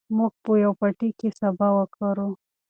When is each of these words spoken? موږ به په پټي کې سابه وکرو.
موږ 0.17 0.33
به 0.43 0.53
په 0.63 0.69
پټي 0.79 1.09
کې 1.19 1.29
سابه 1.37 1.67
وکرو. 1.77 2.29